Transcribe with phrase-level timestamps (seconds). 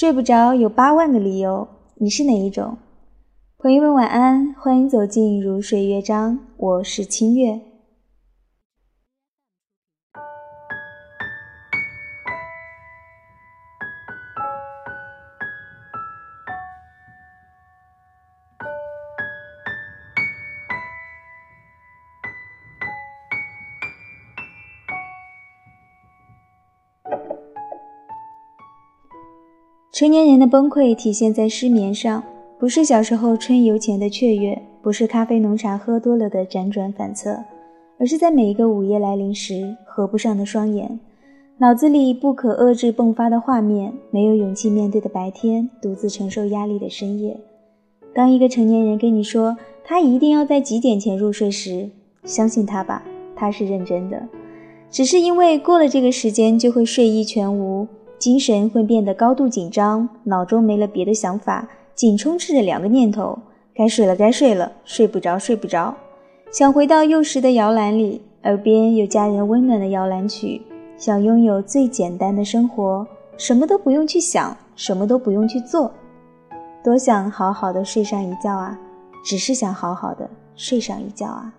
[0.00, 2.78] 睡不着有八万个理由，你是哪一种？
[3.58, 7.60] 朋友们晚安，欢迎走进如水乐章，我是清月。
[30.00, 32.24] 成年人的崩溃体现在失眠上，
[32.58, 37.36] 不是小时候春游前的雀跃，不是咖啡浓茶喝多了的辗转反侧，
[37.98, 40.98] 而是在每一个午夜来临时合不上的双眼，
[41.58, 47.38] 脑子里不可遏制迸发的画面，没有勇气面对的白天，独自承受压力的深夜。
[48.14, 49.54] 当一个成年人跟你说
[49.84, 51.90] 他一定要在几点前入睡时，
[52.24, 53.02] 相信他吧，
[53.36, 54.26] 他是认真的，
[54.90, 57.86] 只是因为过了这个时间就会睡意全无。
[58.20, 63.38] 精神会变得高度紧张，脑中没了别的想法，仅充斥着两个念头：
[63.74, 65.94] 该睡了，该睡了，睡不着，睡不着。
[66.52, 70.60] 想回到幼时的摇篮里，耳边有家人温暖的摇篮曲，
[70.98, 73.06] 想拥有最简单的生活，
[73.38, 75.90] 什么都不用去想，什么都不用去做，
[76.84, 78.78] 多想好好的睡上一觉啊！
[79.24, 81.50] 只是想好好的睡上一觉啊！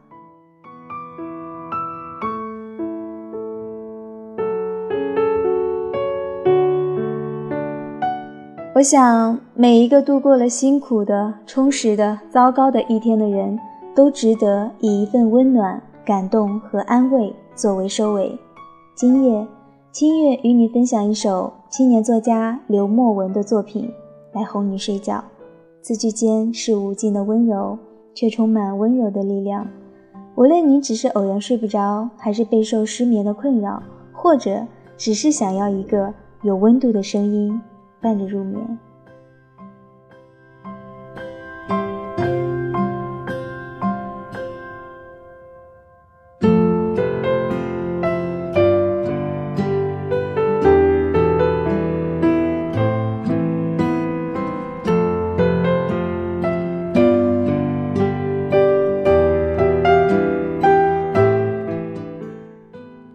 [8.82, 13.56] 我想，每一个度过了辛苦的、充实的、糟糕的一天的人，
[13.94, 18.36] 都值得以一份温暖、感动和安慰作为收尾。
[18.96, 19.48] 今夜，
[19.92, 23.88] 清月与你分享一首青年作家刘墨文的作品，
[24.34, 25.24] 来哄你睡觉。
[25.84, 27.78] 字句间是无尽的温柔，
[28.16, 29.68] 却充满温柔的力量。
[30.34, 34.66] 无论你只是偶然睡不着，还是备受失眠的困扰，或者
[34.98, 37.62] 只是想要一个有温度的声音。
[38.02, 38.80] 伴着入眠。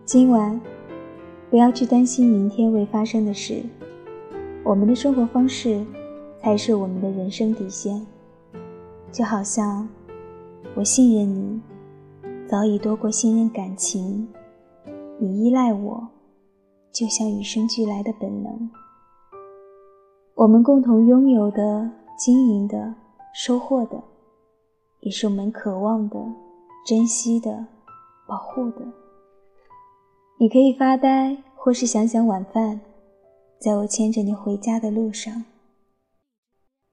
[0.05, 0.59] 今晚，
[1.51, 3.65] 不要去担心明天未发生的事。
[4.67, 5.87] 我们的生活方式，
[6.43, 8.05] 才是我们的人生底线。
[9.13, 9.89] 就好像
[10.75, 11.61] 我信任你，
[12.49, 14.27] 早已多过信任感情；
[15.21, 16.09] 你依赖我，
[16.91, 18.69] 就像与生俱来的本能。
[20.35, 21.89] 我们共同拥有的、
[22.19, 22.93] 经营的、
[23.33, 24.03] 收获的，
[24.99, 26.19] 也是我们渴望的、
[26.85, 27.65] 珍惜的、
[28.27, 28.85] 保护的。
[30.39, 32.81] 你可以发呆，或是想想晚饭。
[33.67, 35.45] 在我牵着你回家的路上，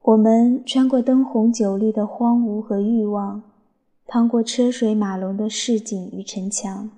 [0.01, 3.44] 我们穿过灯红酒绿的荒芜和欲望，
[4.07, 6.89] 趟过车水马龙的市井与城墙。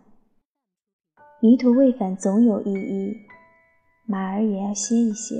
[1.41, 3.17] 迷途未返总有意义，
[4.07, 5.35] 马儿也要歇一歇。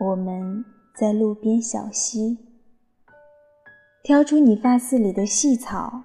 [0.00, 0.64] 我们
[0.98, 2.38] 在路边小溪，
[4.02, 6.04] 挑出你发丝里的细草，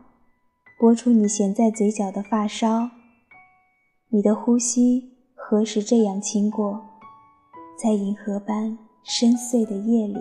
[0.78, 2.90] 拨出你衔在嘴角的发梢。
[4.10, 6.92] 你的呼吸何时这样轻过？
[7.78, 10.18] 在银河般深邃的夜里，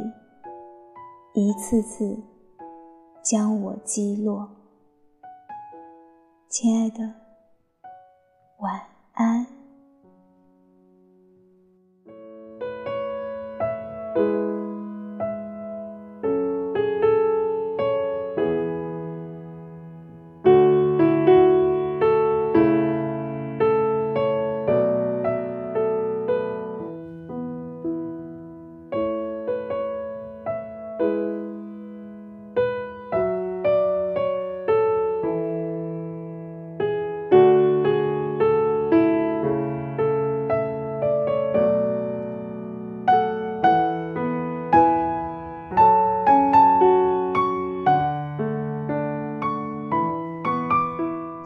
[1.35, 2.21] 一次次
[3.23, 4.49] 将我击落。
[6.49, 7.15] 亲爱的，
[8.59, 8.94] 晚安。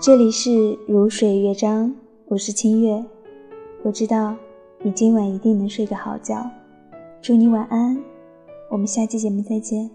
[0.08, 1.94] 这里是如水乐章，
[2.28, 3.05] 我是清月。
[3.82, 4.34] 我知道
[4.81, 6.50] 你今晚一定能睡个好觉，
[7.20, 8.02] 祝你晚安。
[8.70, 9.90] 我们下期节目再见。